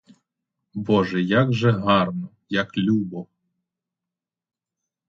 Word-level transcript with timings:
Боже, 0.73 1.21
як 1.21 1.53
же 1.53 1.71
гарно, 1.71 2.29
як 2.49 2.77
любо! 2.77 3.27